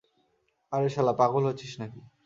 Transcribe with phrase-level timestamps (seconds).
[0.71, 1.99] আরে শালা, পাগল হয়েছিস নাকি?